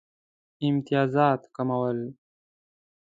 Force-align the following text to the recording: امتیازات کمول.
امتیازات 0.67 1.41
کمول. 1.55 1.99